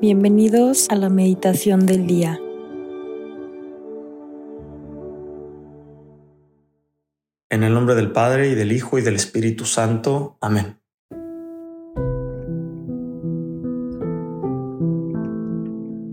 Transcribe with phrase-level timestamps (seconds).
[0.00, 2.38] Bienvenidos a la meditación del día.
[7.50, 10.38] En el nombre del Padre y del Hijo y del Espíritu Santo.
[10.40, 10.78] Amén.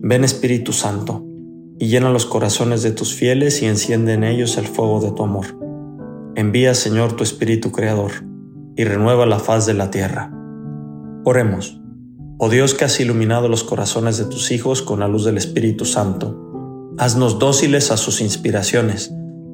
[0.02, 1.24] Ven Espíritu Santo,
[1.78, 5.22] y llena los corazones de tus fieles y enciende en ellos el fuego de tu
[5.22, 5.46] amor.
[6.34, 8.14] Envía Señor tu Espíritu Creador,
[8.76, 10.32] y renueva la faz de la tierra.
[11.24, 11.85] Oremos.
[12.38, 15.86] Oh Dios que has iluminado los corazones de tus hijos con la luz del Espíritu
[15.86, 19.14] Santo, haznos dóciles a sus inspiraciones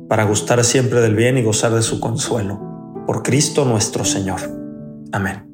[0.10, 2.60] para gustar siempre del bien y gozar de su consuelo.
[3.06, 4.42] Por Cristo nuestro Señor.
[5.12, 5.48] Amén.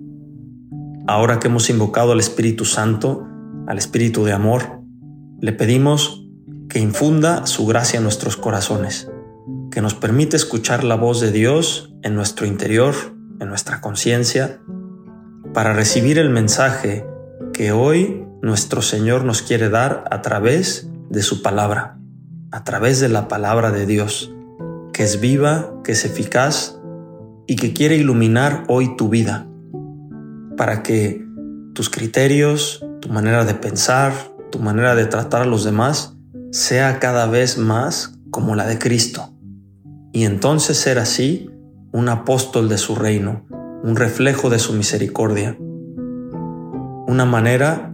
[1.05, 3.27] Ahora que hemos invocado al Espíritu Santo,
[3.67, 4.79] al Espíritu de amor,
[5.41, 6.25] le pedimos
[6.69, 9.11] que infunda su gracia en nuestros corazones,
[9.69, 12.95] que nos permite escuchar la voz de Dios en nuestro interior,
[13.41, 14.61] en nuestra conciencia,
[15.53, 17.05] para recibir el mensaje
[17.53, 21.97] que hoy nuestro Señor nos quiere dar a través de su palabra,
[22.51, 24.31] a través de la palabra de Dios
[24.97, 26.79] que es viva, que es eficaz
[27.45, 29.47] y que quiere iluminar hoy tu vida
[30.57, 31.23] para que
[31.75, 34.11] tus criterios, tu manera de pensar,
[34.51, 36.15] tu manera de tratar a los demás
[36.51, 39.33] sea cada vez más como la de Cristo.
[40.13, 41.51] Y entonces ser así
[41.91, 43.45] un apóstol de su reino,
[43.83, 45.59] un reflejo de su misericordia,
[47.07, 47.93] una manera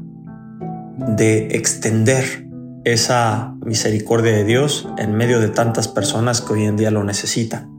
[1.16, 2.48] de extender
[2.84, 7.72] esa misericordia de Dios en medio de tantas personas que hoy en día lo necesitan.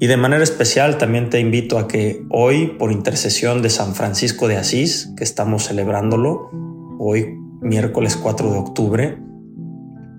[0.00, 4.48] Y de manera especial también te invito a que hoy, por intercesión de San Francisco
[4.48, 6.50] de Asís, que estamos celebrándolo,
[6.98, 9.18] hoy miércoles 4 de octubre,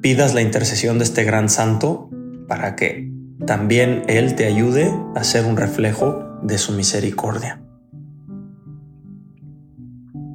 [0.02, 2.10] pidas la intercesión de este gran santo
[2.48, 3.12] para que
[3.46, 7.63] también Él te ayude a ser un reflejo de su misericordia.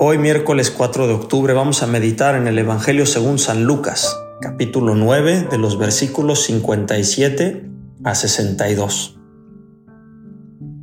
[0.00, 4.94] Hoy miércoles 4 de octubre vamos a meditar en el Evangelio según San Lucas, capítulo
[4.94, 7.69] 9 de los versículos 57
[8.04, 9.19] a 62.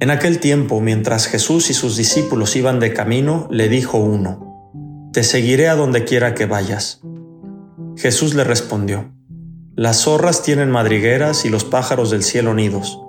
[0.01, 5.23] En aquel tiempo, mientras Jesús y sus discípulos iban de camino, le dijo uno, Te
[5.23, 6.99] seguiré a donde quiera que vayas.
[7.95, 9.13] Jesús le respondió,
[9.77, 12.99] Las zorras tienen madrigueras y los pájaros del cielo nidos,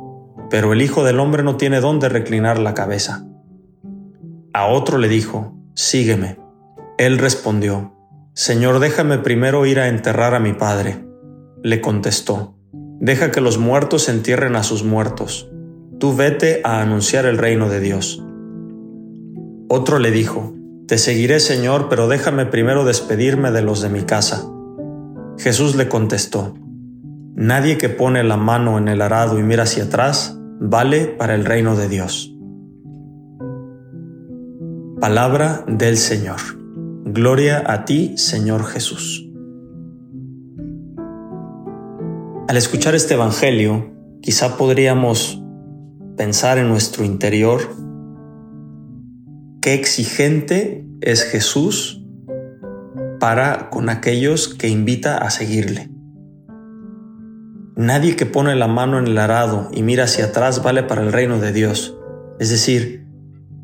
[0.50, 3.26] pero el Hijo del Hombre no tiene dónde reclinar la cabeza.
[4.52, 6.38] A otro le dijo, Sígueme.
[6.96, 7.92] Él respondió,
[8.32, 11.04] Señor, déjame primero ir a enterrar a mi padre.
[11.62, 12.56] Le contestó,
[12.98, 15.50] Deja que los muertos entierren a sus muertos.
[16.00, 18.24] Tú vete a anunciar el reino de Dios.
[19.68, 20.54] Otro le dijo,
[20.88, 24.46] Te seguiré, Señor, pero déjame primero despedirme de los de mi casa.
[25.38, 26.54] Jesús le contestó,
[27.34, 31.44] Nadie que pone la mano en el arado y mira hacia atrás, vale para el
[31.44, 32.35] reino de Dios.
[35.06, 36.40] Palabra del Señor.
[37.04, 39.24] Gloria a ti, Señor Jesús.
[42.48, 45.40] Al escuchar este Evangelio, quizá podríamos
[46.16, 47.60] pensar en nuestro interior
[49.62, 52.02] qué exigente es Jesús
[53.20, 55.88] para con aquellos que invita a seguirle.
[57.76, 61.12] Nadie que pone la mano en el arado y mira hacia atrás vale para el
[61.12, 61.96] reino de Dios.
[62.40, 63.05] Es decir,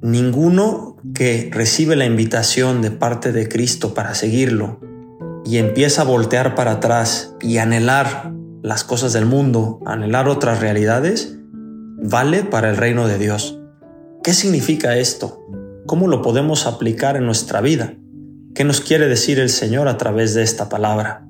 [0.02, 4.80] Ninguno que recibe la invitación de parte de Cristo para seguirlo
[5.44, 11.38] y empieza a voltear para atrás y anhelar las cosas del mundo, anhelar otras realidades,
[12.02, 13.60] vale para el reino de Dios.
[14.24, 15.46] ¿Qué significa esto?
[15.86, 17.94] ¿Cómo lo podemos aplicar en nuestra vida?
[18.56, 21.24] ¿Qué nos quiere decir el Señor a través de esta palabra?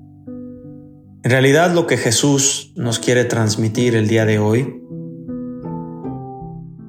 [1.25, 4.82] En realidad lo que Jesús nos quiere transmitir el día de hoy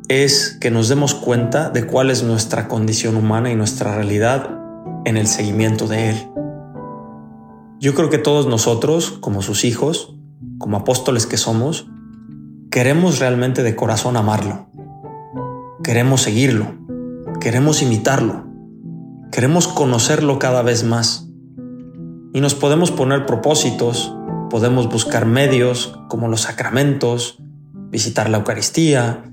[0.08, 4.50] es que nos demos cuenta de cuál es nuestra condición humana y nuestra realidad
[5.06, 6.30] en el seguimiento de Él.
[7.80, 10.16] Yo creo que todos nosotros, como sus hijos,
[10.58, 11.88] como apóstoles que somos,
[12.72, 14.67] queremos realmente de corazón amarlo.
[15.84, 16.76] Queremos seguirlo.
[17.41, 18.46] Queremos imitarlo.
[19.32, 21.28] Queremos conocerlo cada vez más.
[22.34, 24.16] Y nos podemos poner propósitos,
[24.49, 27.38] podemos buscar medios como los sacramentos,
[27.90, 29.33] visitar la Eucaristía,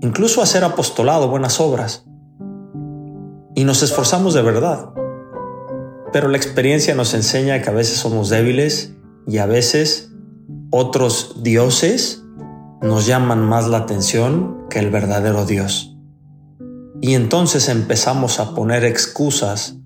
[0.00, 2.04] incluso hacer apostolado, buenas obras.
[3.54, 4.90] Y nos esforzamos de verdad.
[6.12, 10.12] Pero la experiencia nos enseña que a veces somos débiles y a veces
[10.70, 12.24] otros dioses
[12.82, 15.96] nos llaman más la atención que el verdadero Dios.
[17.02, 19.76] Y entonces empezamos a poner excusas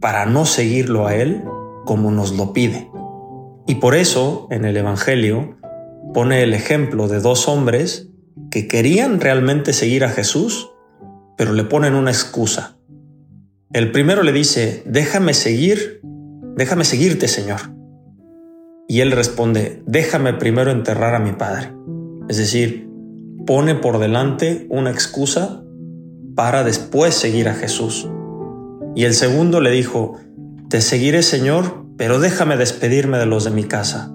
[0.00, 1.44] para no seguirlo a Él
[1.84, 2.90] como nos lo pide.
[3.66, 5.56] Y por eso en el Evangelio
[6.12, 8.09] pone el ejemplo de dos hombres
[8.50, 10.70] que querían realmente seguir a Jesús,
[11.36, 12.76] pero le ponen una excusa.
[13.72, 16.00] El primero le dice, déjame seguir,
[16.56, 17.60] déjame seguirte, Señor.
[18.88, 21.72] Y él responde, déjame primero enterrar a mi padre.
[22.28, 22.90] Es decir,
[23.46, 25.62] pone por delante una excusa
[26.34, 28.10] para después seguir a Jesús.
[28.96, 30.18] Y el segundo le dijo,
[30.68, 34.12] te seguiré, Señor, pero déjame despedirme de los de mi casa.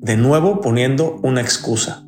[0.00, 2.04] De nuevo poniendo una excusa.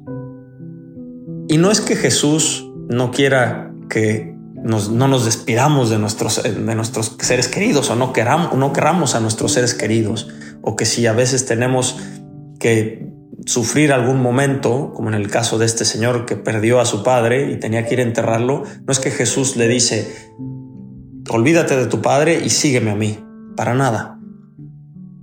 [1.48, 7.16] Y no es que Jesús no quiera que no nos despidamos de nuestros, de nuestros
[7.20, 10.28] seres queridos o no queramos, no queramos a nuestros seres queridos
[10.62, 11.98] o que si a veces tenemos
[12.58, 13.06] que
[13.44, 17.50] sufrir algún momento, como en el caso de este señor que perdió a su padre
[17.52, 20.32] y tenía que ir a enterrarlo, no es que Jesús le dice,
[21.28, 23.22] olvídate de tu padre y sígueme a mí,
[23.56, 24.18] para nada.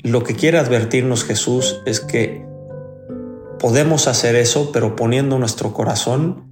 [0.03, 2.45] Lo que quiere advertirnos Jesús es que
[3.61, 6.45] podemos hacer eso, pero poniendo nuestro corazón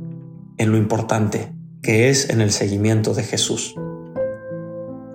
[0.59, 1.51] en lo importante,
[1.81, 3.73] que es en el seguimiento de Jesús.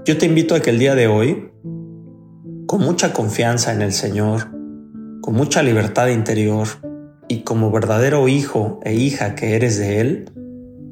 [0.04, 1.52] Yo te invito a que el día de hoy,
[2.66, 4.48] con mucha confianza en el Señor,
[5.20, 6.66] con mucha libertad interior
[7.28, 10.32] y como verdadero hijo e hija que eres de Él,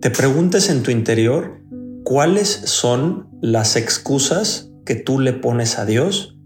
[0.00, 1.58] te preguntes en tu interior
[2.04, 6.38] cuáles son las excusas que tú le pones a Dios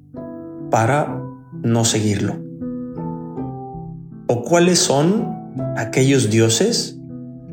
[0.71, 1.21] para
[1.63, 2.46] no seguirlo.
[4.27, 6.97] O cuáles son aquellos dioses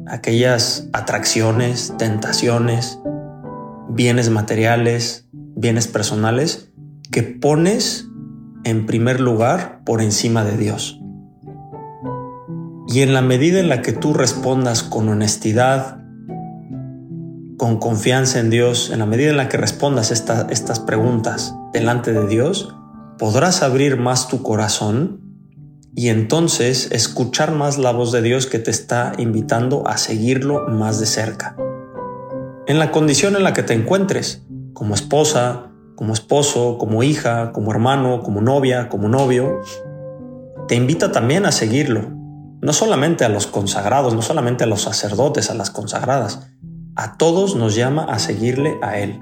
[0.07, 2.99] aquellas atracciones, tentaciones,
[3.89, 6.71] bienes materiales, bienes personales
[7.11, 8.07] que pones
[8.63, 10.99] en primer lugar por encima de Dios.
[12.87, 15.99] Y en la medida en la que tú respondas con honestidad,
[17.57, 22.27] con confianza en Dios, en la medida en la que respondas estas preguntas delante de
[22.27, 22.75] Dios,
[23.17, 25.22] podrás abrir más tu corazón
[25.95, 30.99] y entonces escuchar más la voz de Dios que te está invitando a seguirlo más
[30.99, 31.55] de cerca.
[32.65, 34.43] En la condición en la que te encuentres,
[34.73, 39.61] como esposa, como esposo, como hija, como hermano, como novia, como novio,
[40.67, 42.09] te invita también a seguirlo.
[42.61, 46.47] No solamente a los consagrados, no solamente a los sacerdotes, a las consagradas.
[46.95, 49.21] A todos nos llama a seguirle a Él.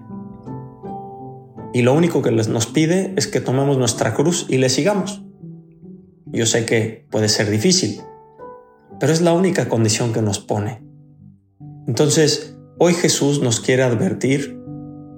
[1.73, 5.23] Y lo único que nos pide es que tomemos nuestra cruz y le sigamos.
[6.31, 8.01] Yo sé que puede ser difícil,
[8.99, 10.81] pero es la única condición que nos pone.
[11.87, 14.57] Entonces, hoy Jesús nos quiere advertir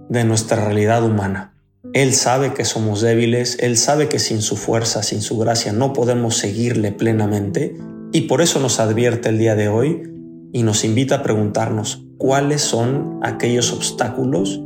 [0.10, 1.54] de nuestra realidad humana.
[1.94, 5.94] Él sabe que somos débiles, Él sabe que sin su fuerza, sin su gracia, no
[5.94, 7.76] podemos seguirle plenamente
[8.12, 10.10] y por eso nos advierte el día de hoy
[10.52, 14.62] y nos invita a preguntarnos cuáles son aquellos obstáculos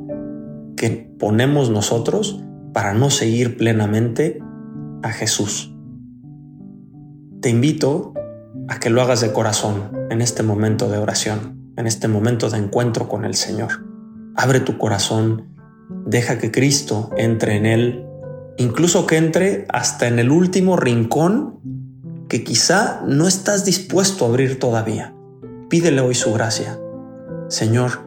[0.75, 4.39] que ponemos nosotros para no seguir plenamente
[5.01, 5.73] a Jesús.
[7.47, 8.13] Te invito
[8.67, 12.57] a que lo hagas de corazón en este momento de oración, en este momento de
[12.57, 13.85] encuentro con el Señor.
[14.35, 15.55] Abre tu corazón,
[16.05, 18.05] deja que Cristo entre en él,
[18.57, 21.61] incluso que entre hasta en el último rincón
[22.27, 25.15] que quizá no estás dispuesto a abrir todavía.
[25.69, 26.77] Pídele hoy su gracia.
[27.47, 28.05] Señor,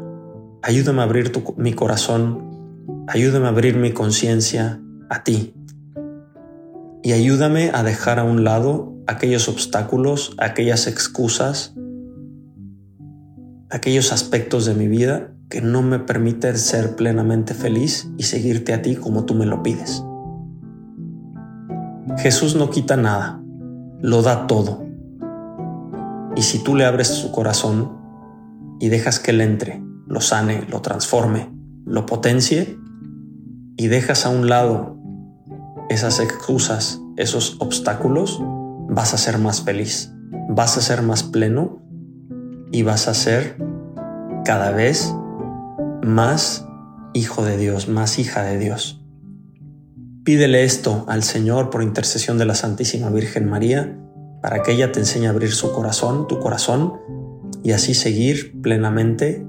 [0.61, 5.55] ayúdame a abrir mi corazón, ayúdame a abrir mi conciencia a ti
[7.03, 11.75] y ayúdame a dejar a un lado aquellos obstáculos, aquellas excusas,
[13.71, 18.83] aquellos aspectos de mi vida que no me permiten ser plenamente feliz y seguirte a
[18.83, 20.05] ti como tú me lo pides.
[22.19, 23.43] Jesús no quita nada,
[24.01, 24.87] lo da todo.
[26.37, 27.99] Y si tú le abres su corazón
[28.79, 31.51] y dejas que Él entre, lo sane, lo transforme,
[31.85, 32.79] lo potencie,
[33.77, 35.00] y dejas a un lado
[35.91, 38.41] esas excusas, esos obstáculos,
[38.89, 40.13] vas a ser más feliz,
[40.49, 41.83] vas a ser más pleno
[42.71, 43.57] y vas a ser
[44.45, 45.13] cada vez
[46.03, 46.65] más
[47.13, 49.05] hijo de Dios, más hija de Dios.
[50.25, 53.99] Pídele esto al Señor por intercesión de la Santísima Virgen María,
[54.43, 57.01] para que ella te enseñe a abrir su corazón, tu corazón,
[57.65, 59.45] y así seguir plenamente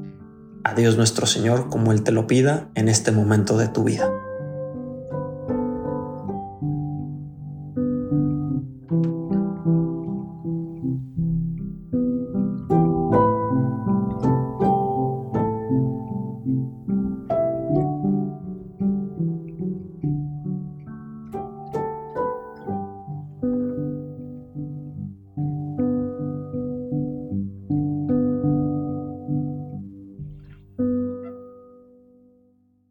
[0.63, 4.12] a Dios nuestro Señor como Él te lo pida en este momento de tu vida.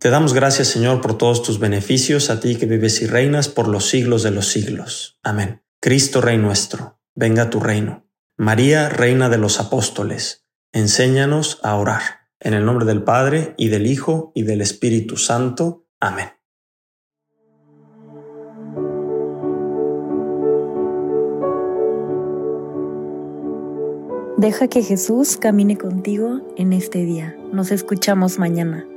[0.00, 3.68] Te damos gracias, Señor, por todos tus beneficios, a ti que vives y reinas por
[3.68, 5.18] los siglos de los siglos.
[5.22, 5.62] Amén.
[5.78, 8.08] Cristo Rey nuestro, venga tu reino.
[8.38, 12.00] María, Reina de los Apóstoles, enséñanos a orar.
[12.40, 15.86] En el nombre del Padre, y del Hijo, y del Espíritu Santo.
[16.00, 16.30] Amén.
[24.38, 27.36] Deja que Jesús camine contigo en este día.
[27.52, 28.89] Nos escuchamos mañana.